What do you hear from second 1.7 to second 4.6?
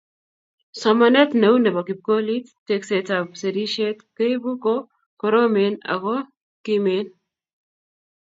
kipkolit, teksetab, ak serisiet keibu